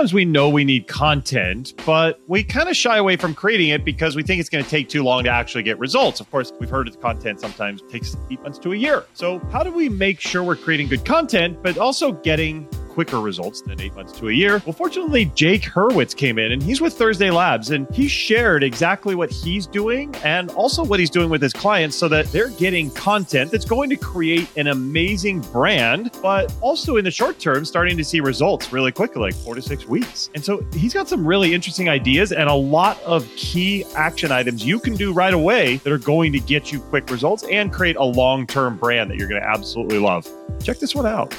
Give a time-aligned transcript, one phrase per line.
[0.00, 3.84] sometimes we know we need content, but we kind of shy away from creating it
[3.84, 6.20] because we think it's going to take too long to actually get results.
[6.20, 9.04] Of course, we've heard the content sometimes takes eight months to a year.
[9.12, 13.62] So, how do we make sure we're creating good content, but also getting quicker results
[13.62, 14.62] than eight months to a year.
[14.66, 19.14] Well, fortunately, Jake Hurwitz came in and he's with Thursday Labs and he shared exactly
[19.14, 22.90] what he's doing and also what he's doing with his clients so that they're getting
[22.90, 27.96] content that's going to create an amazing brand, but also in the short term, starting
[27.96, 30.30] to see results really quickly, like four to six weeks.
[30.34, 34.64] And so he's got some really interesting ideas and a lot of key action items
[34.64, 37.96] you can do right away that are going to get you quick results and create
[37.96, 40.28] a long term brand that you're going to absolutely love.
[40.62, 41.34] Check this one out.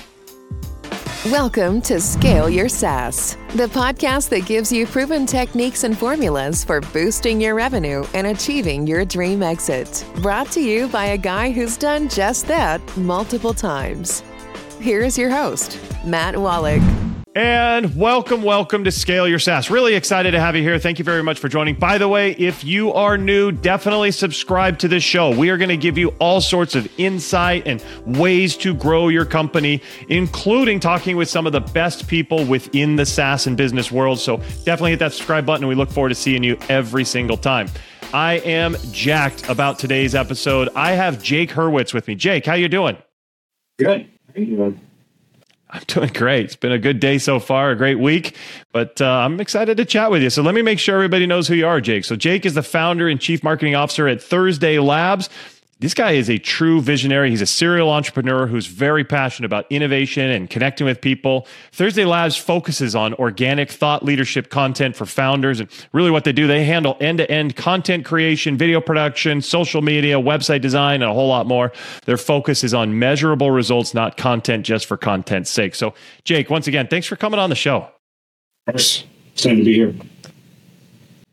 [1.29, 6.81] Welcome to Scale Your SaaS, the podcast that gives you proven techniques and formulas for
[6.81, 10.03] boosting your revenue and achieving your dream exit.
[10.15, 14.23] Brought to you by a guy who's done just that multiple times.
[14.79, 17.00] Here's your host, Matt Wolach.
[17.33, 19.71] And welcome, welcome to Scale Your SaaS.
[19.71, 20.77] Really excited to have you here.
[20.77, 21.75] Thank you very much for joining.
[21.75, 25.29] By the way, if you are new, definitely subscribe to this show.
[25.33, 29.23] We are going to give you all sorts of insight and ways to grow your
[29.23, 34.19] company, including talking with some of the best people within the SaaS and business world.
[34.19, 37.69] So definitely hit that subscribe button, we look forward to seeing you every single time.
[38.13, 40.67] I am jacked about today's episode.
[40.75, 42.15] I have Jake Hurwitz with me.
[42.15, 42.97] Jake, how you doing?
[43.79, 44.09] Good.
[44.35, 44.77] You?
[45.71, 46.45] I'm doing great.
[46.45, 48.35] It's been a good day so far, a great week,
[48.73, 50.29] but uh, I'm excited to chat with you.
[50.29, 52.03] So let me make sure everybody knows who you are, Jake.
[52.03, 55.29] So Jake is the founder and chief marketing officer at Thursday Labs.
[55.81, 57.31] This guy is a true visionary.
[57.31, 61.47] He's a serial entrepreneur who's very passionate about innovation and connecting with people.
[61.71, 65.59] Thursday Labs focuses on organic thought leadership content for founders.
[65.59, 69.81] And really, what they do, they handle end to end content creation, video production, social
[69.81, 71.71] media, website design, and a whole lot more.
[72.05, 75.73] Their focus is on measurable results, not content just for content's sake.
[75.73, 77.87] So, Jake, once again, thanks for coming on the show.
[78.69, 79.03] Course.
[79.33, 79.95] Excited to be here.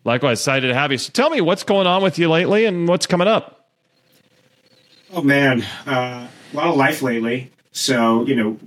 [0.05, 0.97] Likewise, excited to have you.
[0.97, 3.58] So, tell me what's going on with you lately and what's coming up.
[5.11, 7.51] Oh man, uh, a lot of life lately.
[7.73, 8.59] So you know,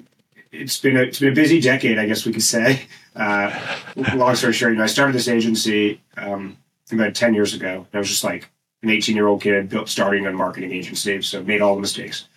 [0.51, 2.83] it's been a, it's been a busy decade, I guess we could say.
[3.15, 3.51] Uh,
[4.15, 6.57] long story short, you know, I started this agency um,
[6.91, 7.85] about ten years ago.
[7.93, 8.49] I was just like
[8.81, 12.27] an 18 year old kid built starting a marketing agency, so made all the mistakes,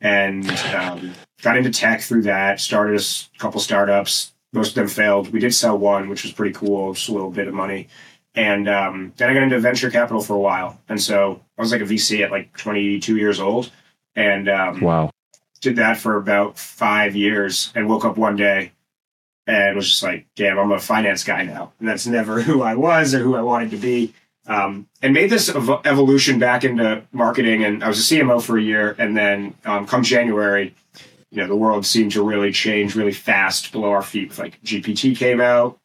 [0.00, 1.12] and um,
[1.42, 2.60] got into tech through that.
[2.60, 4.32] Started a couple startups.
[4.52, 5.32] Most of them failed.
[5.32, 7.88] We did sell one, which was pretty cool, just a little bit of money.
[8.36, 10.78] And um, then I got into venture capital for a while.
[10.88, 13.72] And so I was like a VC at like 22 years old.
[14.14, 15.10] And um, wow.
[15.62, 18.72] Did that for about five years and woke up one day
[19.46, 21.72] and was just like, damn, I'm a finance guy now.
[21.80, 24.12] And that's never who I was or who I wanted to be.
[24.46, 27.64] Um, and made this ev- evolution back into marketing.
[27.64, 28.94] And I was a CMO for a year.
[28.98, 30.74] And then um, come January,
[31.30, 34.38] you know, the world seemed to really change really fast below our feet.
[34.38, 35.80] Like GPT came out,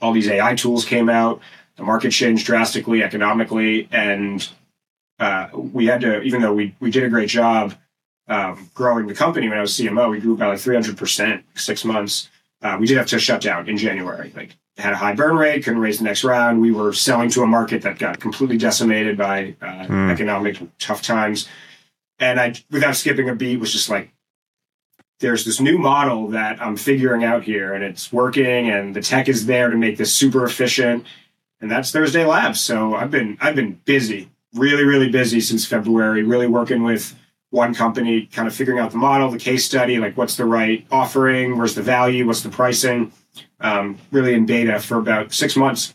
[0.00, 1.40] all these AI tools came out.
[1.76, 4.48] The market changed drastically economically, and
[5.18, 6.22] uh, we had to.
[6.22, 7.74] Even though we we did a great job
[8.28, 11.44] um, growing the company when I was CMO, we grew by like three hundred percent
[11.54, 12.28] six months.
[12.62, 14.32] Uh, we did have to shut down in January.
[14.34, 16.60] Like had a high burn rate, couldn't raise the next round.
[16.60, 20.10] We were selling to a market that got completely decimated by uh, mm.
[20.10, 21.48] economic tough times.
[22.18, 24.10] And I, without skipping a beat, was just like,
[25.24, 29.26] there's this new model that I'm figuring out here and it's working and the tech
[29.26, 31.06] is there to make this super efficient.
[31.62, 32.60] And that's Thursday Labs.
[32.60, 37.16] So I've been I've been busy, really, really busy since February, really working with
[37.48, 40.86] one company, kind of figuring out the model, the case study, like what's the right
[40.90, 43.10] offering, where's the value, what's the pricing.
[43.60, 45.94] Um, really in beta for about six months.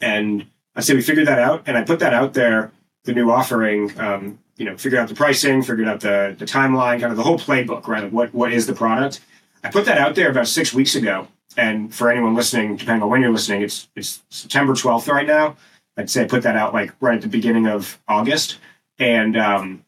[0.00, 2.72] And I say we figured that out and I put that out there,
[3.04, 7.00] the new offering, um, you know, figured out the pricing, figured out the the timeline,
[7.00, 8.04] kind of the whole playbook, right?
[8.04, 9.20] Like what what is the product?
[9.64, 11.28] I put that out there about six weeks ago.
[11.56, 15.56] And for anyone listening, depending on when you're listening, it's it's September 12th right now.
[15.96, 18.58] I'd say I put that out like right at the beginning of August.
[18.98, 19.84] And um,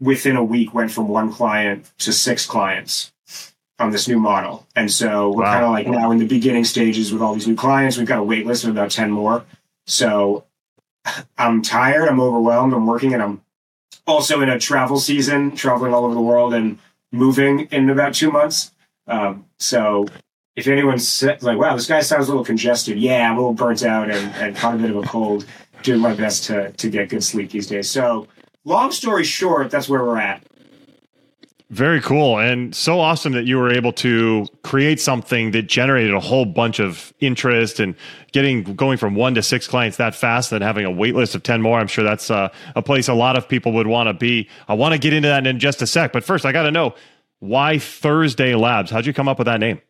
[0.00, 3.12] within a week went from one client to six clients
[3.78, 4.66] on this new model.
[4.76, 5.52] And so we're wow.
[5.52, 7.96] kind of like now in the beginning stages with all these new clients.
[7.96, 9.44] We've got a wait list of about 10 more.
[9.86, 10.44] So
[11.38, 13.42] I'm tired, I'm overwhelmed, I'm working and I'm
[14.06, 16.78] also in a travel season, traveling all over the world and
[17.12, 18.72] moving in about two months.
[19.06, 20.06] Um, so
[20.56, 23.82] if anyone's like, wow, this guy sounds a little congested, yeah, I'm a little burnt
[23.82, 25.46] out and, and caught a bit of a cold,
[25.82, 27.90] doing my best to, to get good sleep these days.
[27.90, 28.28] So
[28.64, 30.44] long story short, that's where we're at.
[31.70, 32.40] Very cool.
[32.40, 36.80] And so awesome that you were able to create something that generated a whole bunch
[36.80, 37.94] of interest and
[38.32, 41.44] getting going from one to six clients that fast and having a wait list of
[41.44, 41.78] 10 more.
[41.78, 44.48] I'm sure that's uh, a place a lot of people would want to be.
[44.66, 46.12] I want to get into that in just a sec.
[46.12, 46.96] But first, I got to know
[47.38, 48.90] why Thursday Labs?
[48.90, 49.80] How'd you come up with that name?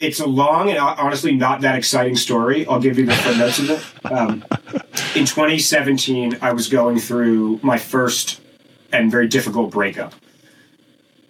[0.00, 2.66] it's a long and honestly not that exciting story.
[2.66, 4.12] I'll give you the footnotes of it.
[4.12, 4.44] Um,
[5.14, 8.40] in 2017, I was going through my first
[8.92, 10.12] and very difficult breakup.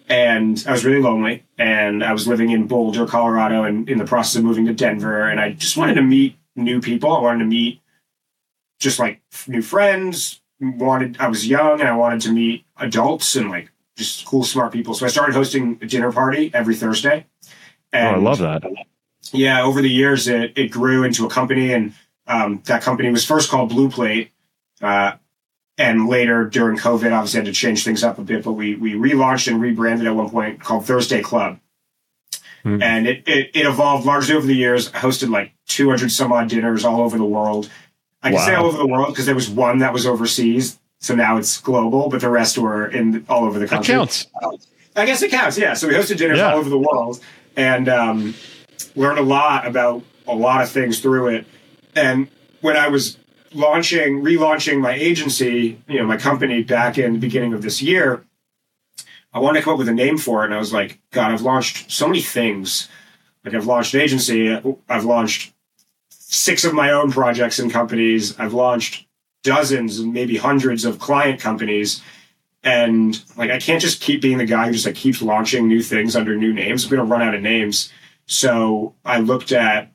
[0.09, 4.05] And I was really lonely, and I was living in Boulder, Colorado, and in the
[4.05, 5.29] process of moving to Denver.
[5.29, 7.15] And I just wanted to meet new people.
[7.15, 7.81] I wanted to meet
[8.79, 10.41] just like new friends.
[10.59, 14.73] Wanted I was young, and I wanted to meet adults and like just cool, smart
[14.73, 14.93] people.
[14.93, 17.25] So I started hosting a dinner party every Thursday.
[17.91, 18.63] And, oh, I love that.
[19.31, 21.93] Yeah, over the years, it, it grew into a company, and
[22.27, 24.31] um, that company was first called Blue Plate.
[24.81, 25.13] Uh,
[25.77, 28.93] and later during COVID, obviously had to change things up a bit, but we, we
[28.93, 31.59] relaunched and rebranded at one point called Thursday Club.
[32.63, 32.81] Mm-hmm.
[32.81, 34.87] And it, it, it, evolved largely over the years.
[34.93, 37.69] I hosted like 200 some odd dinners all over the world.
[38.21, 38.45] I can wow.
[38.45, 40.79] say all over the world because there was one that was overseas.
[40.99, 43.93] So now it's global, but the rest were in all over the country.
[43.93, 44.27] That counts.
[44.95, 45.57] I guess it counts.
[45.57, 45.73] Yeah.
[45.73, 46.53] So we hosted dinners yeah.
[46.53, 47.19] all over the world
[47.57, 48.33] and um,
[48.95, 51.45] learned a lot about a lot of things through it.
[51.95, 52.29] And
[52.61, 53.17] when I was
[53.53, 58.25] launching, relaunching my agency, you know, my company back in the beginning of this year,
[59.33, 60.45] I wanted to come up with a name for it.
[60.45, 62.89] And I was like, God, I've launched so many things.
[63.43, 64.53] Like I've launched an agency,
[64.87, 65.53] I've launched
[66.09, 69.05] six of my own projects and companies, I've launched
[69.43, 72.01] dozens and maybe hundreds of client companies.
[72.63, 75.81] And like I can't just keep being the guy who just like keeps launching new
[75.81, 76.85] things under new names.
[76.85, 77.91] I'm gonna run out of names.
[78.25, 79.92] So I looked at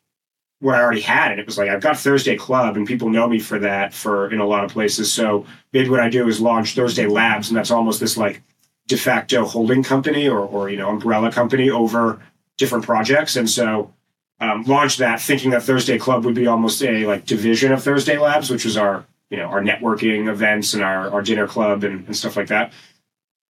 [0.60, 3.28] what I already had, and it was like I've got Thursday Club, and people know
[3.28, 5.12] me for that for in a lot of places.
[5.12, 8.42] So maybe what I do is launch Thursday Labs, and that's almost this like
[8.86, 12.20] de facto holding company or or you know umbrella company over
[12.56, 13.36] different projects.
[13.36, 13.94] And so
[14.40, 18.18] um, launched that, thinking that Thursday Club would be almost a like division of Thursday
[18.18, 22.06] Labs, which was our you know our networking events and our our dinner club and,
[22.06, 22.72] and stuff like that.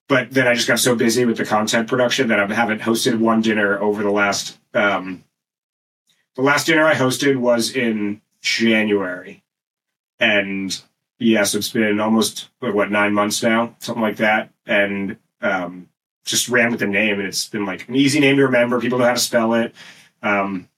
[0.08, 3.18] But then I just got so busy with the content production that I haven't hosted
[3.18, 5.22] one dinner over the last um,
[6.38, 9.42] the last dinner I hosted was in January.
[10.20, 10.80] And
[11.18, 14.50] yes, it's been almost what nine months now, something like that.
[14.64, 15.88] And um,
[16.24, 18.80] just ran with the name, and it's been like an easy name to remember.
[18.80, 19.74] People know how to spell it.
[20.22, 20.68] Um,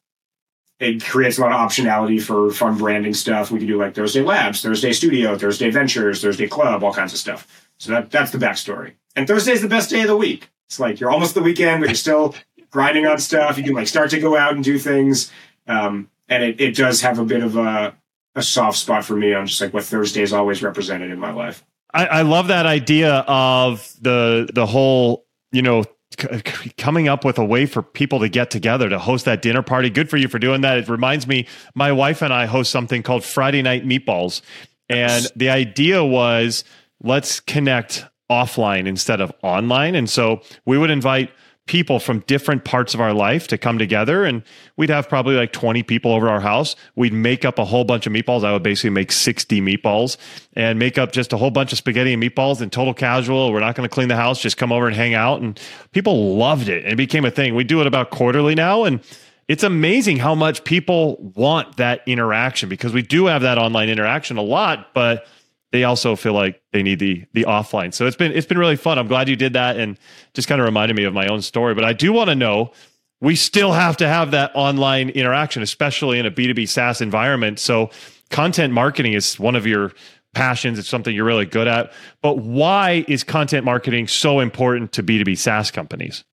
[0.79, 3.51] it creates a lot of optionality for fun branding stuff.
[3.51, 7.19] We can do like Thursday Labs, Thursday Studio, Thursday Ventures, Thursday Club, all kinds of
[7.19, 7.69] stuff.
[7.77, 8.95] So that that's the backstory.
[9.15, 10.49] And Thursday is the best day of the week.
[10.69, 12.35] It's like you're almost the weekend, but you're still
[12.71, 13.59] grinding on stuff.
[13.59, 15.31] You can like start to go out and do things.
[15.67, 17.97] Um, and it, it does have a bit of a,
[18.35, 21.33] a soft spot for me on just like what Thursday is always represented in my
[21.33, 21.65] life.
[21.93, 25.85] I, I love that idea of the the whole, you know,
[26.19, 29.63] c- coming up with a way for people to get together to host that dinner
[29.63, 29.91] party.
[29.91, 30.79] Good for you for doing that.
[30.79, 34.41] It reminds me, my wife and I host something called Friday Night Meatballs.
[34.89, 36.65] And the idea was
[37.03, 39.95] let's connect offline instead of online.
[39.95, 41.31] And so we would invite
[41.71, 44.25] people from different parts of our life to come together.
[44.25, 44.43] And
[44.77, 46.75] we'd have probably like 20 people over our house.
[46.97, 48.43] We'd make up a whole bunch of meatballs.
[48.43, 50.17] I would basically make 60 meatballs
[50.55, 53.53] and make up just a whole bunch of spaghetti and meatballs and total casual.
[53.53, 55.43] We're not going to clean the house just come over and hang out.
[55.43, 55.61] And
[55.93, 56.83] people loved it.
[56.83, 57.55] And it became a thing.
[57.55, 58.83] We do it about quarterly now.
[58.83, 58.99] And
[59.47, 64.37] it's amazing how much people want that interaction because we do have that online interaction
[64.37, 65.27] a lot but
[65.73, 67.95] they also feel like they need the the offline.
[67.95, 68.99] So it's been it's been really fun.
[68.99, 69.99] I'm glad you did that and
[70.35, 71.75] just kind of reminded me of my own story.
[71.75, 72.73] But I do want to know
[73.21, 77.59] we still have to have that online interaction, especially in a B2B SaaS environment.
[77.59, 77.91] So
[78.31, 79.93] content marketing is one of your
[80.33, 80.79] passions.
[80.79, 81.93] It's something you're really good at.
[82.23, 86.25] But why is content marketing so important to B2B SaaS companies?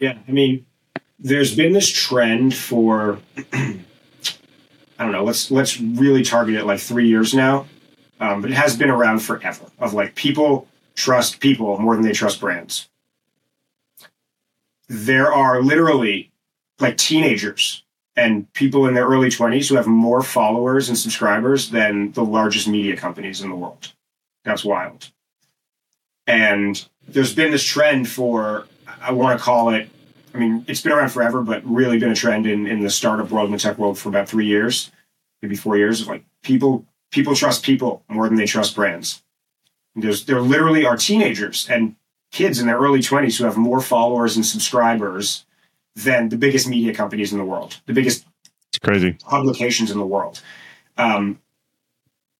[0.00, 0.66] Yeah, I mean,
[1.18, 3.18] there's been this trend for
[3.52, 7.66] I don't know, let's let's really target it like 3 years now
[8.20, 9.66] um, but it has been around forever.
[9.78, 12.88] Of like people trust people more than they trust brands.
[14.88, 16.30] There are literally
[16.78, 17.82] like teenagers
[18.16, 22.66] and people in their early 20s who have more followers and subscribers than the largest
[22.66, 23.92] media companies in the world.
[24.44, 25.10] That's wild.
[26.26, 28.66] And there's been this trend for,
[29.00, 29.88] I want to call it,
[30.34, 33.30] I mean, it's been around forever, but really been a trend in, in the startup
[33.30, 34.90] world and the tech world for about three years,
[35.42, 39.22] maybe four years of like people people trust people more than they trust brands.
[39.94, 41.96] There's, there literally are teenagers and
[42.30, 45.46] kids in their early 20s who have more followers and subscribers
[45.94, 48.26] than the biggest media companies in the world, the biggest
[48.68, 50.42] it's crazy publications in the world.
[50.98, 51.40] Um,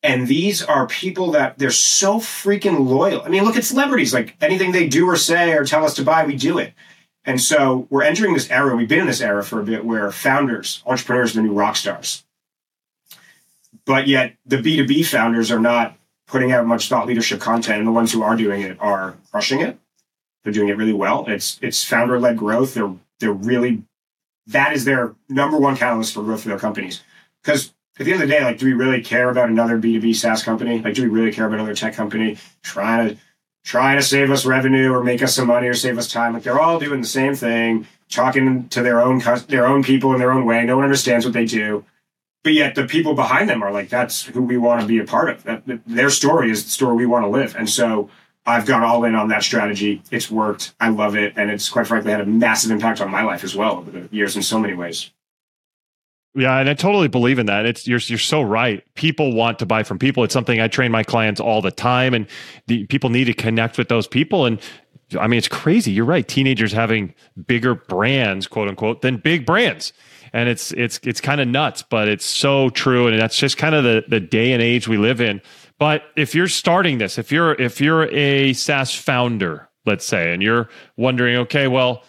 [0.03, 3.23] and these are people that they're so freaking loyal.
[3.23, 4.13] I mean, look at celebrities.
[4.13, 6.75] Like anything they do or say or tell us to buy, we do it.
[7.25, 8.77] And so we're entering this era.
[8.77, 11.75] We've been in this era for a bit where founders, entrepreneurs, are the new rock
[11.77, 12.26] stars
[13.87, 17.93] but yet the B2B founders are not putting out much thought leadership content, and the
[17.93, 19.79] ones who are doing it are crushing it.
[20.45, 21.25] They're doing it really well.
[21.27, 22.75] It's it's founder led growth.
[22.75, 23.83] They're they're really
[24.49, 27.03] that is their number one catalyst for growth for their companies.
[27.43, 30.15] Because at the end of the day, like, do we really care about another B2B
[30.15, 30.81] SaaS company?
[30.81, 33.17] Like, do we really care about another tech company trying to
[33.65, 36.35] trying to save us revenue or make us some money or save us time?
[36.35, 40.19] Like, they're all doing the same thing, talking to their own their own people in
[40.19, 40.65] their own way.
[40.65, 41.85] No one understands what they do,
[42.47, 45.05] but yet the people behind them are like, that's who we want to be a
[45.05, 45.43] part of.
[45.43, 48.09] That, their story is the story we want to live, and so.
[48.49, 50.01] I've gone all in on that strategy.
[50.13, 50.73] It's worked.
[50.79, 51.33] I love it.
[51.35, 54.09] And it's quite frankly had a massive impact on my life as well over the
[54.13, 55.11] years in so many ways.
[56.37, 57.67] Yeah, and I totally believe in that.
[57.67, 58.85] It's you're you're so right.
[58.95, 60.23] People want to buy from people.
[60.23, 62.29] It's something I train my clients all the time, and
[62.69, 64.47] the, people need to connect with those people.
[64.47, 64.61] And
[65.19, 65.91] I mean, it's crazy.
[65.91, 66.29] You're right.
[66.29, 67.15] Teenagers having
[67.49, 69.93] bigger brands, quote unquote, than big brands,
[70.37, 73.07] and it's it's it's kind of nuts, but it's so true.
[73.07, 75.41] And that's just kind of the the day and age we live in.
[75.79, 80.43] But if you're starting this, if you're if you're a SaaS founder, let's say, and
[80.43, 82.05] you're wondering, okay, well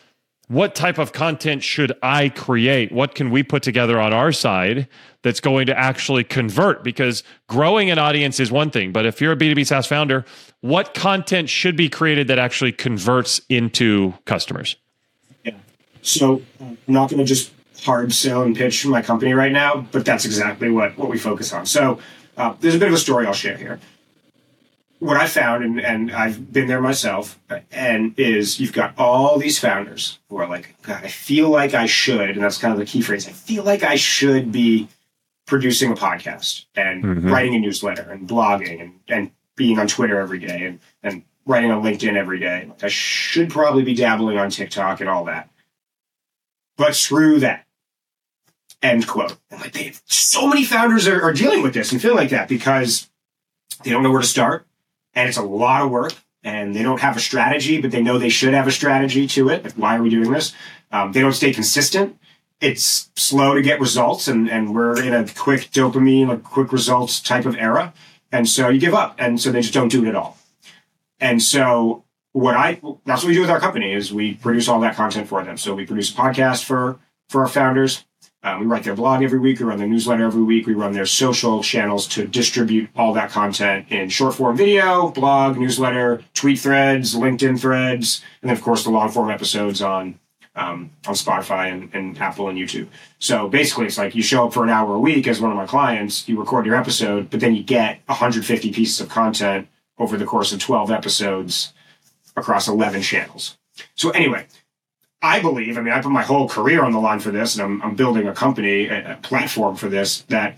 [0.50, 2.94] what type of content should I create?
[2.94, 4.88] What can we put together on our side
[5.22, 6.86] that's going to actually convert?
[6.86, 10.24] Because growing an audience is one thing, but if you're a B2B SaaS founder,
[10.62, 14.78] what content should be created that actually converts into customers?
[15.44, 15.56] Yeah.
[16.02, 17.52] So I'm not going to just
[17.84, 21.54] hard sell and pitch my company right now, but that's exactly what, what we focus
[21.54, 21.66] on.
[21.66, 22.00] So
[22.36, 23.80] uh, there's a bit of a story I'll share here
[25.00, 27.40] what I found, and, and I've been there myself,
[27.72, 31.86] and is you've got all these founders who are like, God, I feel like I
[31.86, 33.28] should, and that's kind of the key phrase.
[33.28, 34.88] I feel like I should be
[35.46, 37.32] producing a podcast and mm-hmm.
[37.32, 41.72] writing a newsletter and blogging and, and being on Twitter every day and, and writing
[41.72, 42.70] on LinkedIn every day.
[42.82, 45.50] I should probably be dabbling on TikTok and all that.
[46.76, 47.66] But screw that.
[48.82, 49.38] End quote.
[49.50, 52.48] And like they so many founders are, are dealing with this and feel like that
[52.48, 53.10] because
[53.84, 54.68] they don't know where to start
[55.14, 58.18] and it's a lot of work and they don't have a strategy, but they know
[58.18, 59.64] they should have a strategy to it.
[59.64, 60.54] Like, why are we doing this?
[60.92, 62.18] Um, they don't stay consistent.
[62.62, 67.20] It's slow to get results, and, and we're in a quick dopamine, like quick results
[67.20, 67.94] type of era.
[68.32, 69.16] And so you give up.
[69.18, 70.38] And so they just don't do it at all.
[71.20, 74.80] And so what I, that's what we do with our company is we produce all
[74.82, 75.58] that content for them.
[75.58, 78.06] So we produce a podcast for, for our founders.
[78.44, 79.60] Um, we write their blog every week.
[79.60, 80.68] We run their newsletter every week.
[80.68, 85.58] We run their social channels to distribute all that content in short form video, blog,
[85.58, 90.20] newsletter, tweet threads, LinkedIn threads, and then of course the long form episodes on
[90.58, 92.88] um, on Spotify and, and, Apple and YouTube.
[93.20, 95.58] So basically, it's like you show up for an hour a week as one of
[95.58, 99.68] my clients, you record your episode, but then you get 150 pieces of content
[100.00, 101.74] over the course of 12 episodes
[102.36, 103.58] across 11 channels.
[103.94, 104.48] So anyway,
[105.28, 107.62] I believe, I mean, I put my whole career on the line for this, and
[107.62, 110.58] I'm, I'm building a company, a, a platform for this, that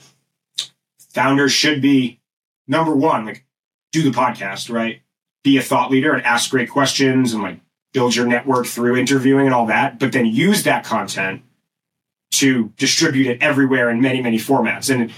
[1.10, 2.20] founders should be
[2.68, 3.46] number one, like
[3.92, 5.02] do the podcast, right?
[5.44, 7.60] Be a thought leader and ask great questions and like
[7.94, 11.42] build your network through interviewing and all that, but then use that content
[12.34, 14.94] to distribute it everywhere in many, many formats.
[14.94, 15.12] And,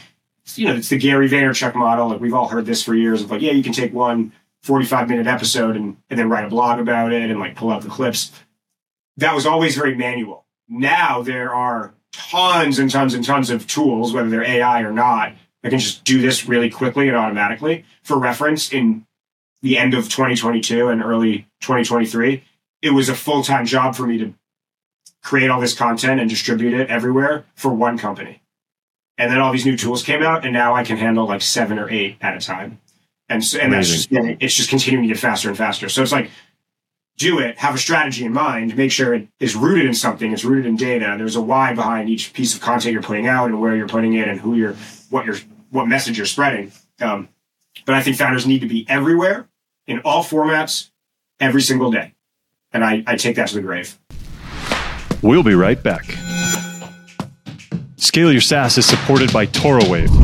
[0.55, 2.07] you know, it's the Gary Vaynerchuk model.
[2.07, 4.31] Like we've all heard this for years of like, yeah, you can take one
[4.63, 7.81] 45 minute episode and, and then write a blog about it and like pull out
[7.81, 8.31] the clips
[9.17, 10.45] that was always very manual.
[10.67, 15.33] Now there are tons and tons and tons of tools, whether they're AI or not,
[15.63, 17.85] that can just do this really quickly and automatically.
[18.03, 19.05] For reference, in
[19.61, 22.43] the end of 2022 and early 2023,
[22.81, 24.33] it was a full time job for me to
[25.21, 28.41] create all this content and distribute it everywhere for one company.
[29.17, 31.77] And then all these new tools came out, and now I can handle like seven
[31.77, 32.79] or eight at a time.
[33.29, 35.89] And so, and that's just, it's just continuing to get faster and faster.
[35.89, 36.31] So it's like
[37.17, 40.43] do it, have a strategy in mind, make sure it is rooted in something, it's
[40.43, 41.15] rooted in data.
[41.17, 44.13] There's a why behind each piece of content you're putting out and where you're putting
[44.13, 44.75] it and who you're,
[45.09, 45.37] what you're,
[45.69, 46.71] what message you're spreading.
[46.99, 47.29] Um,
[47.85, 49.47] but I think founders need to be everywhere
[49.87, 50.89] in all formats
[51.39, 52.13] every single day.
[52.73, 53.97] And I, I take that to the grave.
[55.21, 56.05] We'll be right back.
[57.97, 60.20] Scale Your SaaS is supported by ToroWave.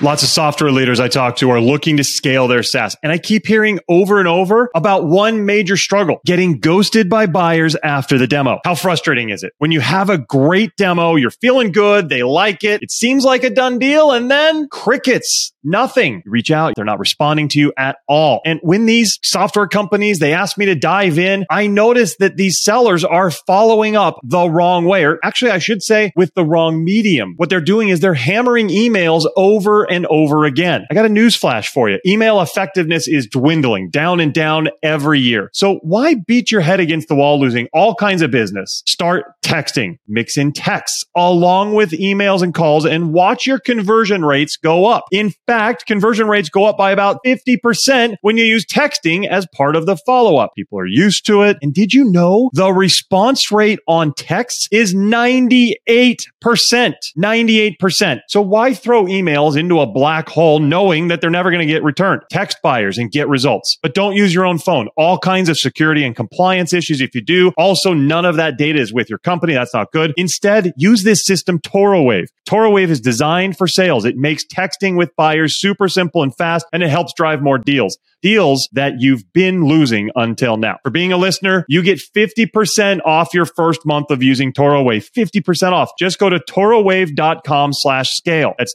[0.00, 2.96] Lots of software leaders I talk to are looking to scale their SaaS.
[3.02, 7.74] And I keep hearing over and over about one major struggle, getting ghosted by buyers
[7.82, 8.60] after the demo.
[8.64, 12.62] How frustrating is it when you have a great demo, you're feeling good, they like
[12.62, 16.22] it, it seems like a done deal, and then crickets, nothing.
[16.24, 18.40] You reach out, they're not responding to you at all.
[18.44, 22.62] And when these software companies, they ask me to dive in, I notice that these
[22.62, 26.84] sellers are following up the wrong way, or actually I should say with the wrong
[26.84, 27.34] medium.
[27.36, 30.86] What they're doing is they're hammering emails over and over again.
[30.90, 31.98] I got a news flash for you.
[32.06, 35.50] Email effectiveness is dwindling down and down every year.
[35.52, 38.82] So why beat your head against the wall losing all kinds of business?
[38.86, 44.56] Start texting, mix in texts along with emails and calls and watch your conversion rates
[44.56, 45.04] go up.
[45.10, 49.76] In fact, conversion rates go up by about 50% when you use texting as part
[49.76, 50.52] of the follow up.
[50.54, 51.56] People are used to it.
[51.62, 56.14] And did you know the response rate on texts is 98%?
[56.44, 58.20] 98%.
[58.28, 61.82] So why throw emails into a black hole knowing that they're never going to get
[61.82, 62.22] returned?
[62.30, 64.88] Text buyers and get results, but don't use your own phone.
[64.96, 67.52] All kinds of security and compliance issues if you do.
[67.56, 69.54] Also, none of that data is with your company.
[69.54, 70.12] That's not good.
[70.16, 72.26] Instead, use this system ToroWave.
[72.48, 74.04] ToroWave is designed for sales.
[74.04, 77.98] It makes texting with buyers super simple and fast, and it helps drive more deals.
[78.22, 80.78] Deals that you've been losing until now.
[80.82, 85.08] For being a listener, you get 50% off your first month of using ToroWave.
[85.16, 85.90] 50% off.
[85.98, 88.54] Just go to torowave.com slash scale.
[88.58, 88.74] That's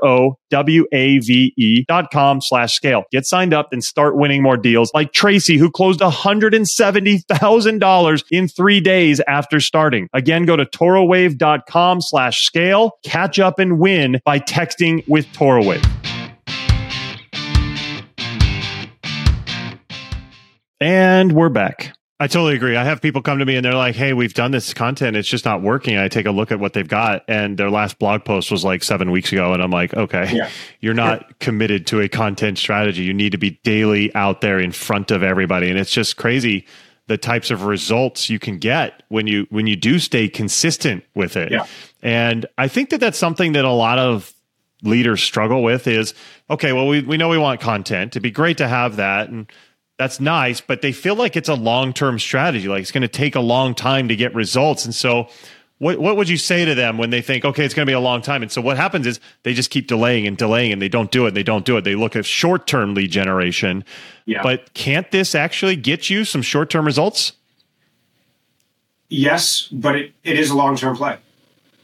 [0.00, 3.02] T-O-R-O-W-A-V-E dot com slash scale.
[3.10, 8.80] Get signed up and start winning more deals like Tracy, who closed $170,000 in three
[8.80, 10.08] days after starting.
[10.12, 12.92] Again, go to torowave.com slash scale.
[13.04, 15.84] Catch up and win by texting with ToroWave.
[20.78, 21.94] And we're back.
[22.18, 22.76] I totally agree.
[22.76, 25.16] I have people come to me and they're like, "Hey, we've done this content.
[25.16, 27.98] It's just not working." I take a look at what they've got, and their last
[27.98, 30.48] blog post was like seven weeks ago, and I'm like, "Okay, yeah.
[30.80, 31.32] you're not yeah.
[31.40, 33.02] committed to a content strategy.
[33.02, 36.64] You need to be daily out there in front of everybody." And it's just crazy
[37.06, 41.36] the types of results you can get when you when you do stay consistent with
[41.36, 41.52] it.
[41.52, 41.66] Yeah.
[42.02, 44.32] And I think that that's something that a lot of
[44.82, 46.12] leaders struggle with is
[46.50, 49.50] okay well we, we know we want content it'd be great to have that and
[49.98, 52.68] that's nice, but they feel like it's a long term strategy.
[52.68, 54.84] Like it's going to take a long time to get results.
[54.84, 55.28] And so,
[55.78, 57.94] what what would you say to them when they think, okay, it's going to be
[57.94, 58.42] a long time?
[58.42, 61.24] And so, what happens is they just keep delaying and delaying, and they don't do
[61.24, 61.28] it.
[61.28, 61.84] And they don't do it.
[61.84, 63.84] They look at short term lead generation.
[64.26, 64.42] Yeah.
[64.42, 67.32] But can't this actually get you some short term results?
[69.08, 71.18] Yes, but it, it is a long term play,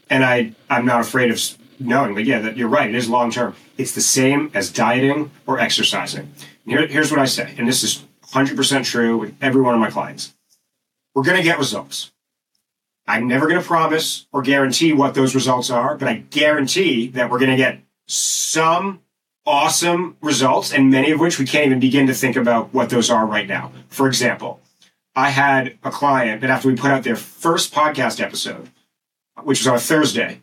[0.09, 1.39] and I I'm not afraid of
[1.79, 2.23] knowing that.
[2.23, 2.89] Yeah, that you're right.
[2.89, 3.55] It is long term.
[3.77, 6.33] It's the same as dieting or exercising
[6.65, 9.89] here, here's what I say, and this is 100% true with every one of my
[9.89, 10.33] clients.
[11.13, 12.11] We're going to get results.
[13.05, 17.29] I'm never going to promise or guarantee what those results are, but I guarantee that
[17.29, 19.01] we're going to get some
[19.45, 23.09] awesome results, and many of which we can't even begin to think about what those
[23.09, 23.71] are right now.
[23.89, 24.61] For example,
[25.15, 28.69] I had a client that after we put out their first podcast episode,
[29.43, 30.39] which was on a Thursday,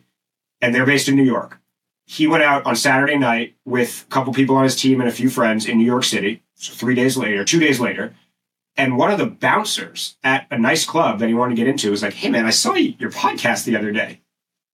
[0.61, 1.59] and they're based in New York,
[2.05, 5.13] he went out on Saturday night with a couple people on his team and a
[5.13, 6.43] few friends in New York City.
[6.55, 8.13] So three days later, two days later,
[8.77, 11.91] and one of the bouncers at a nice club that he wanted to get into
[11.91, 14.21] was like, "Hey man, I saw your podcast the other day.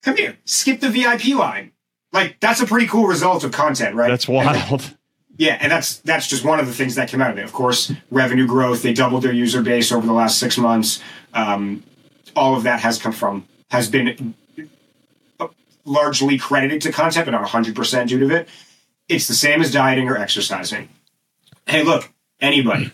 [0.04, 1.72] Come here, skip the VIP line."
[2.14, 4.10] Like that's a pretty cool result of content, right?
[4.10, 4.82] That's wild.
[4.82, 4.98] And,
[5.38, 7.44] yeah, and that's that's just one of the things that came out of it.
[7.44, 8.82] Of course, revenue growth.
[8.82, 11.02] They doubled their user base over the last six months.
[11.34, 11.84] Um,
[12.36, 14.36] all of that has come from has been
[15.88, 18.50] largely credited to content, but not 100% due to it.
[19.08, 20.90] It's the same as dieting or exercising.
[21.66, 22.92] Hey, look, anybody,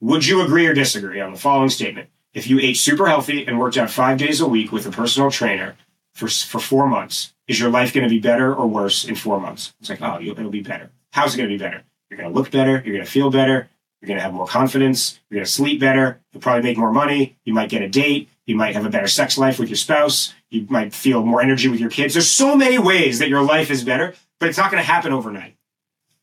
[0.00, 2.08] would you agree or disagree on the following statement?
[2.32, 5.30] If you ate super healthy and worked out five days a week with a personal
[5.30, 5.76] trainer
[6.14, 9.40] for, for four months, is your life going to be better or worse in four
[9.40, 9.74] months?
[9.80, 10.90] It's like, oh, it'll be better.
[11.12, 11.82] How's it going to be better?
[12.08, 12.72] You're going to look better.
[12.72, 13.68] You're going to feel better.
[14.00, 15.20] You're going to have more confidence.
[15.28, 16.20] You're going to sleep better.
[16.32, 17.36] You'll probably make more money.
[17.44, 18.28] You might get a date.
[18.46, 20.34] You might have a better sex life with your spouse.
[20.50, 22.14] You might feel more energy with your kids.
[22.14, 25.12] There's so many ways that your life is better, but it's not going to happen
[25.12, 25.56] overnight.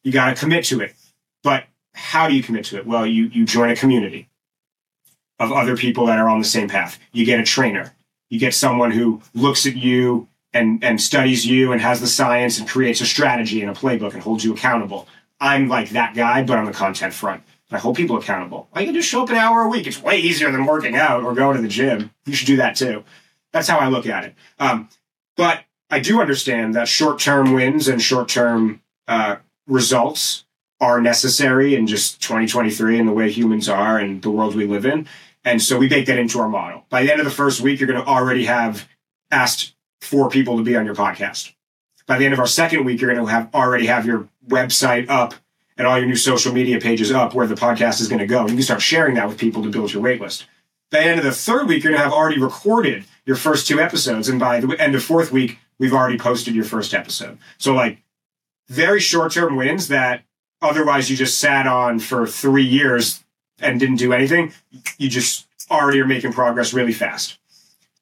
[0.04, 0.96] You got to commit to it.
[1.44, 2.86] But how do you commit to it?
[2.86, 4.30] Well, you, you join a community
[5.40, 7.00] of other people that are on the same path.
[7.12, 7.94] You get a trainer.
[8.30, 12.60] You get someone who looks at you and, and studies you and has the science
[12.60, 15.08] and creates a strategy and a playbook and holds you accountable.
[15.40, 17.44] I'm like that guy, but on the content front.
[17.72, 18.68] I hold people accountable.
[18.74, 19.88] I can just show up an hour a week.
[19.88, 22.12] It's way easier than working out or going to the gym.
[22.26, 23.04] You should do that too.
[23.54, 24.36] That's how I look at it.
[24.60, 24.90] Um,
[25.38, 30.46] but I do understand that short term wins and short term uh, results
[30.80, 34.86] are necessary in just 2023 and the way humans are and the world we live
[34.86, 35.08] in.
[35.44, 36.86] And so we bake that into our model.
[36.90, 38.88] By the end of the first week, you're going to already have
[39.32, 41.54] asked four people to be on your podcast.
[42.08, 45.10] By the end of our second week, you're going to have already have your website
[45.10, 45.36] up
[45.82, 48.42] and all your new social media pages up where the podcast is going to go.
[48.42, 50.44] And you can start sharing that with people to build your waitlist.
[50.92, 53.66] By the end of the third week, you're going to have already recorded your first
[53.66, 54.30] two episodes.
[54.30, 57.40] And by the end of fourth week, we've already posted your first episode.
[57.58, 58.04] So like
[58.70, 60.24] very short term wins that
[60.62, 63.24] otherwise you just sat on for three years
[63.60, 64.54] and didn't do anything.
[65.00, 67.40] You just already are making progress really fast.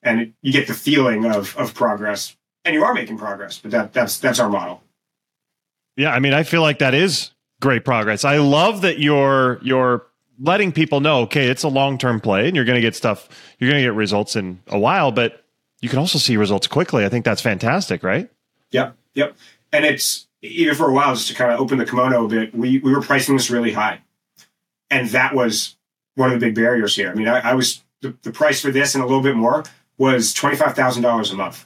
[0.03, 3.57] And you get the feeling of, of progress and you are making progress.
[3.57, 4.83] But that that's that's our model.
[5.95, 7.31] Yeah, I mean, I feel like that is
[7.62, 8.26] great progress.
[8.26, 10.06] I love that you're you're
[10.39, 13.28] letting people know, okay, it's a long term play, and you're going to get stuff,
[13.60, 15.43] you're going to get results in a while, but
[15.82, 17.06] you can also see results quickly.
[17.06, 18.30] I think that's fantastic, right?
[18.72, 19.36] Yep, yep.
[19.72, 22.56] And it's even for a while, just to kind of open the kimono a bit,
[22.56, 24.02] we we were pricing this really high,
[24.89, 25.76] and that was
[26.15, 27.12] one of the big barriers here.
[27.12, 29.63] I mean, I, I was the, the price for this and a little bit more
[29.98, 31.65] was twenty five thousand dollars a month,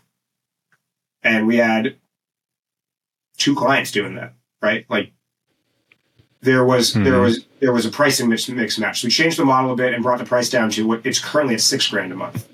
[1.22, 1.98] and we had
[3.38, 4.86] two clients doing that, right?
[4.90, 5.12] Like
[6.44, 7.04] there was mm-hmm.
[7.06, 9.02] there was there was a pricing mix, mix match.
[9.02, 11.20] So we changed the model a bit and brought the price down to what it's
[11.20, 12.48] currently at six grand a month,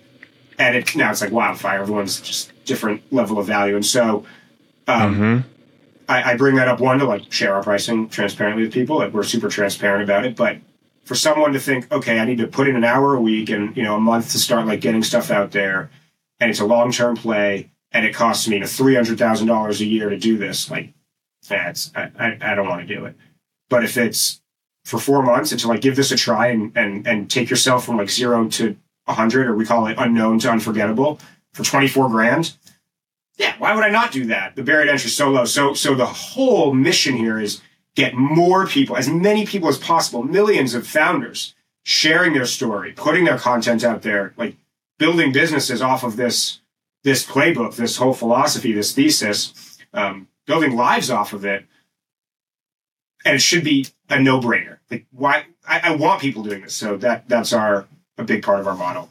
[0.57, 1.81] and it now it's like wildfire.
[1.81, 4.25] Everyone's just different level of value, and so
[4.87, 5.47] um, mm-hmm.
[6.07, 8.97] I, I, bring that up one to like share our pricing transparently with people.
[8.97, 10.57] Like we're super transparent about it, but
[11.05, 13.75] for someone to think, okay, I need to put in an hour a week and
[13.75, 15.89] you know a month to start like getting stuff out there,
[16.39, 19.85] and it's a long term play, and it costs me three hundred thousand dollars a
[19.85, 20.93] year to do this, like
[21.47, 23.15] that's I, I, I don't want to do it.
[23.69, 24.41] But if it's
[24.85, 27.85] for four months and to like give this a try and and and take yourself
[27.85, 28.75] from like zero to
[29.07, 31.19] hundred, or we call it unknown to unforgettable
[31.53, 32.55] for twenty four grand.
[33.37, 34.55] Yeah, why would I not do that?
[34.55, 35.45] The barrier to entry is so low.
[35.45, 37.61] So so the whole mission here is
[37.95, 43.25] get more people, as many people as possible, millions of founders sharing their story, putting
[43.25, 44.55] their content out there, like
[44.97, 46.59] building businesses off of this
[47.03, 51.65] this playbook, this whole philosophy, this thesis, um, building lives off of it
[53.25, 54.77] and it should be a no brainer.
[54.89, 56.73] Like why I, I, want people doing this.
[56.73, 57.85] So that that's our
[58.17, 59.09] a big part of our model.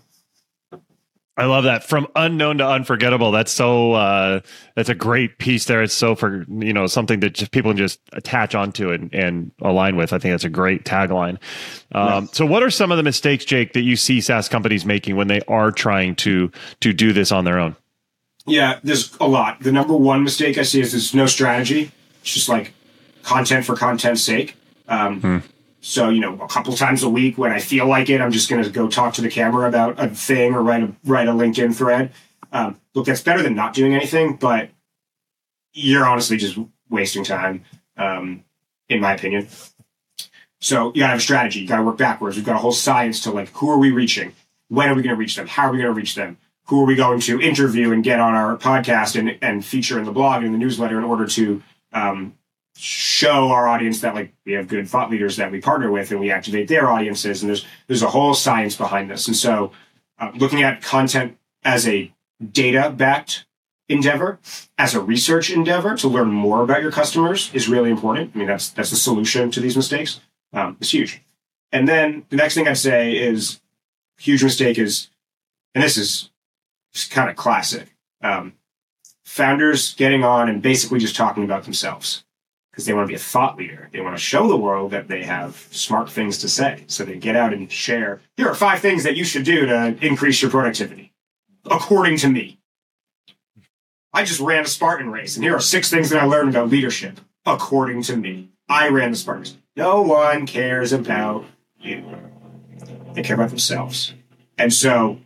[1.39, 3.31] I love that from unknown to unforgettable.
[3.31, 4.41] That's so uh,
[4.75, 5.85] that's a great piece there.
[5.85, 9.53] It's so for you know something that just people can just attach onto and, and
[9.63, 10.13] align with.
[10.13, 11.39] I think that's a great tagline.
[11.93, 12.37] Um, yes.
[12.37, 15.29] So, what are some of the mistakes, Jake, that you see SaaS companies making when
[15.29, 17.77] they are trying to to do this on their own?
[18.45, 19.61] Yeah, there's a lot.
[19.61, 21.93] The number one mistake I see is there's no strategy.
[22.23, 22.73] It's just like
[23.29, 24.57] content for content's sake.
[24.89, 25.39] Um, hmm.
[25.81, 28.51] So, you know, a couple times a week when I feel like it, I'm just
[28.51, 31.33] going to go talk to the camera about a thing or write a, write a
[31.33, 32.13] LinkedIn thread.
[32.51, 34.71] Um, look, that's better than not doing anything, but
[35.73, 36.59] you're honestly just
[36.91, 37.65] wasting time,
[37.97, 38.43] um,
[38.89, 39.47] in my opinion.
[40.61, 41.61] So you gotta have a strategy.
[41.61, 42.37] You gotta work backwards.
[42.37, 44.33] We've got a whole science to like, who are we reaching?
[44.69, 45.47] When are we going to reach them?
[45.47, 46.37] How are we going to reach them?
[46.67, 50.05] Who are we going to interview and get on our podcast and, and feature in
[50.05, 51.63] the blog and the newsletter in order to
[51.93, 52.35] um,
[52.79, 56.21] show our audience that like we have good thought leaders that we partner with and
[56.21, 59.27] we activate their audiences and there's there's a whole science behind this.
[59.27, 59.73] And so
[60.21, 62.13] uh, looking at content as a
[62.53, 63.47] data backed
[63.89, 64.39] endeavor
[64.77, 68.31] as a research endeavor to learn more about your customers is really important.
[68.33, 70.21] I mean that's that's the solution to these mistakes
[70.53, 71.21] um, it's huge.
[71.73, 73.61] And then the next thing i'd say is
[74.19, 75.11] huge mistake is
[75.75, 76.31] and this is
[77.11, 77.89] kind of classic
[78.23, 78.53] um,
[79.25, 82.25] founders getting on and basically just talking about themselves
[82.79, 83.89] because they want to be a thought leader.
[83.93, 86.85] They want to show the world that they have smart things to say.
[86.87, 88.21] So they get out and share.
[88.37, 91.13] Here are five things that you should do to increase your productivity,
[91.69, 92.61] according to me.
[94.13, 96.69] I just ran a Spartan race, and here are six things that I learned about
[96.69, 98.51] leadership, according to me.
[98.69, 99.57] I ran the Spartans.
[99.75, 101.47] No one cares about
[101.81, 102.05] you.
[103.15, 104.15] They care about themselves.
[104.57, 105.19] And so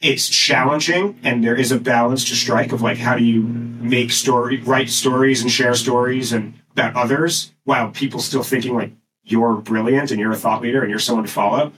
[0.00, 4.10] it's challenging and there is a balance to strike of like how do you make
[4.10, 9.54] story write stories and share stories and about others while people still thinking like you're
[9.54, 11.72] brilliant and you're a thought leader and you're someone to follow.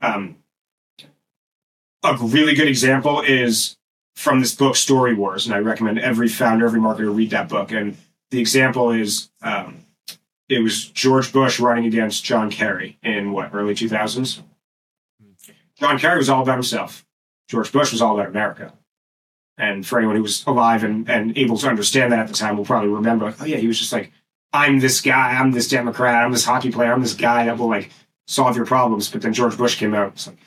[0.00, 0.36] Um,
[2.02, 3.76] a really good example is
[4.14, 7.72] from this book, Story Wars, and I recommend every founder, every marketer read that book.
[7.72, 7.96] And
[8.30, 9.84] the example is um,
[10.48, 14.42] it was George Bush running against John Kerry in what early 2000s.
[15.76, 17.06] John Kerry was all about himself.
[17.48, 18.72] George Bush was all about America.
[19.56, 22.56] And for anyone who was alive and, and able to understand that at the time
[22.56, 24.12] will probably remember, like, oh yeah, he was just like
[24.52, 27.68] I'm this guy, I'm this Democrat, I'm this hockey player, I'm this guy that will
[27.68, 27.90] like
[28.26, 29.10] solve your problems.
[29.10, 30.12] But then George Bush came out.
[30.12, 30.38] It's like,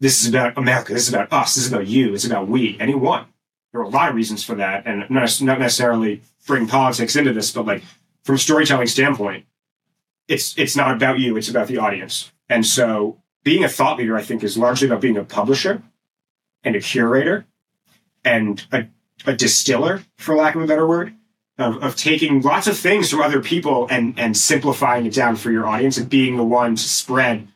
[0.00, 0.92] this is about America.
[0.92, 1.54] This is about us.
[1.54, 2.12] This is about you.
[2.12, 2.76] It's about we.
[2.80, 3.26] And he won.
[3.72, 7.32] There are a lot of reasons for that, and not, not necessarily bring politics into
[7.32, 7.82] this, but like
[8.24, 9.46] from storytelling standpoint,
[10.28, 11.36] it's it's not about you.
[11.36, 12.32] It's about the audience.
[12.48, 15.82] And so, being a thought leader, I think, is largely about being a publisher
[16.62, 17.46] and a curator
[18.24, 18.86] and a,
[19.26, 21.14] a distiller, for lack of a better word
[21.62, 25.50] of, of taking lots of things from other people and, and simplifying it down for
[25.50, 27.48] your audience and being the one to spread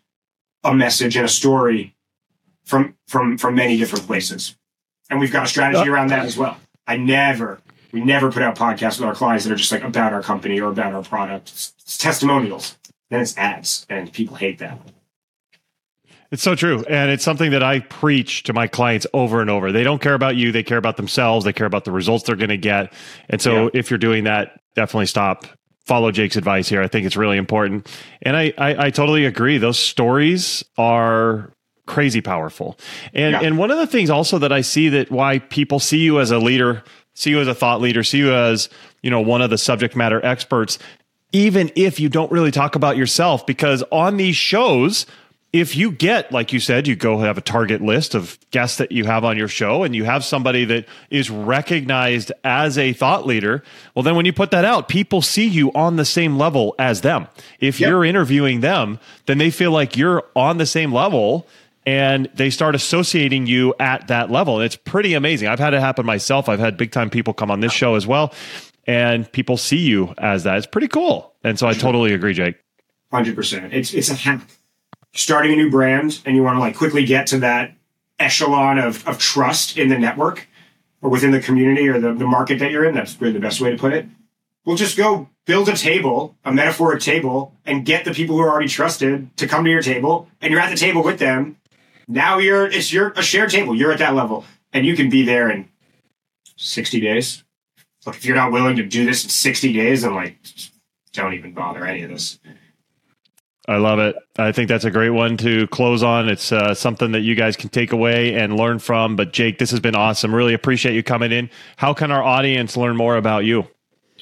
[0.64, 1.94] a message and a story
[2.64, 4.56] from, from, from many different places.
[5.10, 6.58] And we've got a strategy around that as well.
[6.86, 7.60] I never,
[7.92, 10.60] we never put out podcasts with our clients that are just like about our company
[10.60, 11.50] or about our product.
[11.50, 12.76] It's, it's testimonials.
[13.10, 14.78] Then it's ads and people hate that.
[16.30, 16.84] It's so true.
[16.88, 19.72] And it's something that I preach to my clients over and over.
[19.72, 22.36] They don't care about you, they care about themselves, they care about the results they're
[22.36, 22.92] going to get.
[23.28, 23.70] And so yeah.
[23.74, 25.46] if you're doing that, definitely stop.
[25.84, 26.82] Follow Jake's advice here.
[26.82, 27.88] I think it's really important.
[28.22, 29.58] And I, I, I totally agree.
[29.58, 31.52] Those stories are
[31.86, 32.76] crazy powerful.
[33.14, 33.40] And yeah.
[33.42, 36.32] and one of the things also that I see that why people see you as
[36.32, 36.82] a leader,
[37.14, 38.68] see you as a thought leader, see you as,
[39.02, 40.80] you know, one of the subject matter experts,
[41.30, 45.06] even if you don't really talk about yourself, because on these shows,
[45.52, 48.92] if you get, like you said, you go have a target list of guests that
[48.92, 53.26] you have on your show and you have somebody that is recognized as a thought
[53.26, 53.62] leader,
[53.94, 57.00] well, then when you put that out, people see you on the same level as
[57.00, 57.26] them.
[57.60, 57.88] If yep.
[57.88, 61.46] you're interviewing them, then they feel like you're on the same level
[61.86, 64.56] and they start associating you at that level.
[64.56, 65.48] And it's pretty amazing.
[65.48, 66.48] I've had it happen myself.
[66.48, 68.34] I've had big time people come on this show as well,
[68.86, 70.58] and people see you as that.
[70.58, 71.32] It's pretty cool.
[71.44, 72.56] And so I totally agree, Jake.
[73.12, 73.72] Hundred percent.
[73.72, 74.40] It's it's a hack
[75.16, 77.74] starting a new brand and you want to like quickly get to that
[78.18, 80.48] echelon of, of trust in the network
[81.02, 83.60] or within the community or the, the market that you're in, that's really the best
[83.60, 84.06] way to put it.
[84.64, 88.50] We'll just go build a table, a metaphoric table, and get the people who are
[88.50, 91.56] already trusted to come to your table, and you're at the table with them.
[92.08, 93.76] Now you're it's your a shared table.
[93.76, 95.68] You're at that level, and you can be there in
[96.56, 97.44] 60 days.
[98.04, 100.36] Look, if you're not willing to do this in 60 days, then like
[101.12, 102.38] don't even bother any of this.
[103.68, 104.16] I love it.
[104.38, 106.28] I think that's a great one to close on.
[106.28, 109.16] It's uh, something that you guys can take away and learn from.
[109.16, 110.34] But Jake, this has been awesome.
[110.34, 111.50] Really appreciate you coming in.
[111.76, 113.66] How can our audience learn more about you?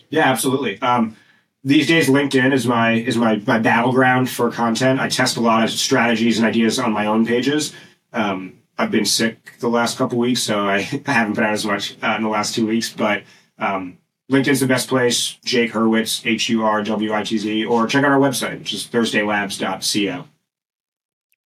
[0.08, 0.80] Yeah, absolutely.
[0.80, 1.16] Um,
[1.62, 5.00] these days, LinkedIn is my is my, my battleground for content.
[5.00, 7.74] I test a lot of strategies and ideas on my own pages.
[8.12, 10.76] Um, I've been sick the last couple weeks, so I,
[11.06, 12.92] I haven't put out as much uh, in the last two weeks.
[12.92, 13.24] But
[13.58, 13.98] um,
[14.30, 15.38] LinkedIn's the best place.
[15.44, 18.72] Jake Hurwitz, H U R W I T Z, or check out our website, which
[18.72, 20.26] is thursdaylabs.co.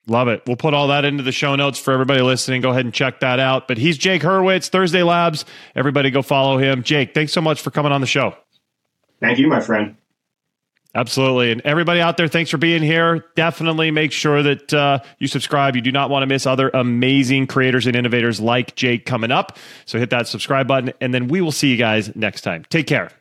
[0.07, 0.41] Love it.
[0.47, 2.61] We'll put all that into the show notes for everybody listening.
[2.61, 3.67] Go ahead and check that out.
[3.67, 5.45] But he's Jake Hurwitz, Thursday Labs.
[5.75, 6.81] Everybody go follow him.
[6.81, 8.35] Jake, thanks so much for coming on the show.
[9.19, 9.97] Thank you, my friend.
[10.93, 11.51] Absolutely.
[11.51, 13.25] And everybody out there, thanks for being here.
[13.35, 15.75] Definitely make sure that uh, you subscribe.
[15.75, 19.57] You do not want to miss other amazing creators and innovators like Jake coming up.
[19.85, 22.65] So hit that subscribe button, and then we will see you guys next time.
[22.69, 23.11] Take care.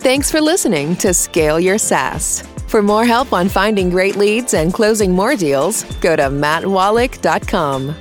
[0.00, 2.46] Thanks for listening to Scale Your SaaS.
[2.68, 7.94] For more help on finding great leads and closing more deals, go to mattwolach.com.